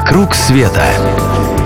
[0.00, 0.82] «Вокруг света»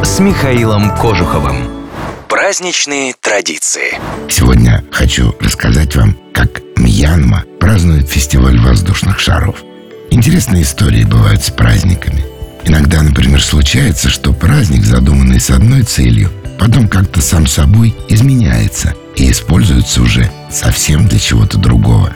[0.02, 1.86] с Михаилом Кожуховым.
[2.29, 3.94] Праздничные традиции.
[4.28, 9.62] Сегодня хочу рассказать вам, как Мьянма празднует фестиваль воздушных шаров.
[10.11, 12.25] Интересные истории бывают с праздниками.
[12.65, 16.29] Иногда, например, случается, что праздник, задуманный с одной целью,
[16.59, 22.12] потом как-то сам собой изменяется и используется уже совсем для чего-то другого.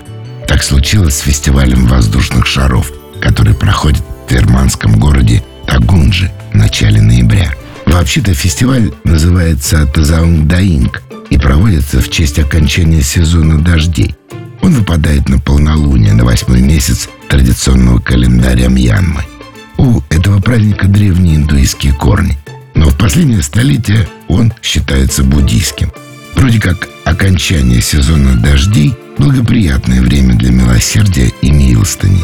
[0.48, 2.90] Так случилось с фестивалем воздушных шаров,
[3.22, 7.54] который проходит в верманском городе Тагунджи в начале ноября.
[7.86, 14.14] Вообще-то фестиваль называется Тазаунг-Даинг и проводится в честь окончания сезона дождей.
[14.62, 19.22] Он выпадает на полнолуние на восьмой месяц традиционного календаря Мьянмы.
[19.76, 22.38] У этого праздника древние индуистские корни,
[22.74, 25.92] но в последнее столетие он считается буддийским.
[26.34, 32.22] Вроде как окончание сезона дождей– благоприятное время для милосердия и милостыни.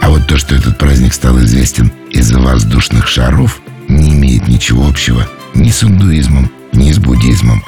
[0.00, 1.92] А вот то, что этот праздник стал известен
[2.40, 7.62] воздушных шаров, не имеет ничего общего ни с индуизмом, ни с буддизмом.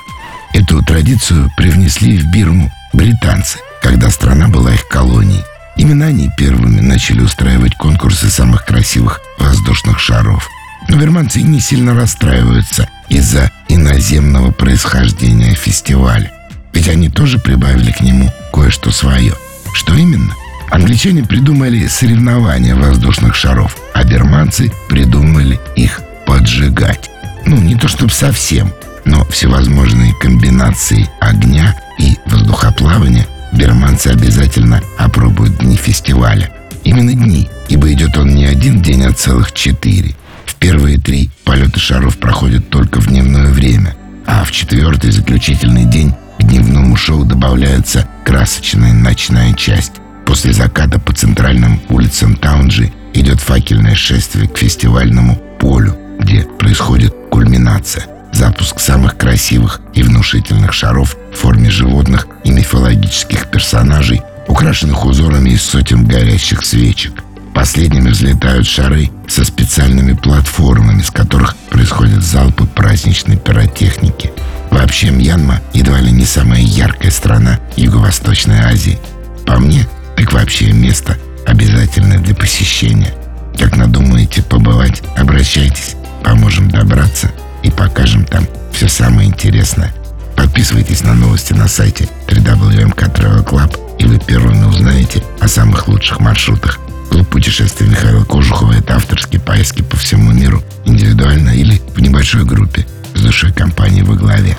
[0.53, 5.45] Эту традицию привнесли в Бирму британцы, когда страна была их колонией.
[5.77, 10.48] Именно они первыми начали устраивать конкурсы самых красивых воздушных шаров.
[10.89, 16.31] Но верманцы не сильно расстраиваются из-за иноземного происхождения фестиваля.
[16.73, 19.34] Ведь они тоже прибавили к нему кое-что свое.
[19.75, 20.34] Что именно?
[20.70, 27.11] Англичане придумали соревнования воздушных шаров, а берманцы придумали их поджигать.
[27.47, 28.72] Ну, не то чтобы совсем,
[29.05, 36.50] но всевозможные комбинации огня и воздухоплавания берманцы обязательно опробуют дни фестиваля.
[36.84, 40.16] Именно дни, ибо идет он не один день, а целых четыре.
[40.47, 43.94] В первые три полеты шаров проходят только в дневное время,
[44.27, 49.92] а в четвертый заключительный день к дневному шоу добавляется красочная ночная часть.
[50.27, 58.07] После заката по центральным улицам Таунджи идет факельное шествие к фестивальному полю, где происходит кульминация.
[58.33, 65.62] Запуск самых красивых и внушительных шаров в форме животных и мифологических персонажей, украшенных узорами из
[65.62, 67.22] сотен горящих свечек.
[67.55, 74.33] Последними взлетают шары со специальными платформами, с которых происходят залпы праздничной пиротехники.
[74.71, 78.99] Вообще Мьянма едва ли не самая яркая страна Юго-Восточной Азии.
[79.45, 79.87] По мне,
[80.17, 83.14] так вообще место обязательное для посещения.
[83.58, 87.30] Как надумаете побывать, обращайтесь, поможем добраться
[87.62, 89.92] и покажем там все самое интересное.
[90.36, 96.20] Подписывайтесь на новости на сайте www.mk Travel Club, и вы первыми узнаете о самых лучших
[96.20, 96.80] маршрутах.
[97.10, 102.86] Клуб путешествий Михаила Кожухова– это авторские поездки по всему миру, индивидуально или в небольшой группе,
[103.14, 104.56] с душой компании во главе.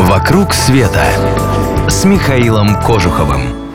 [0.00, 1.04] «Вокруг света»
[1.88, 3.67] с Михаилом Кожуховым.